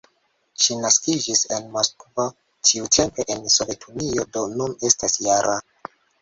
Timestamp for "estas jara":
4.91-5.55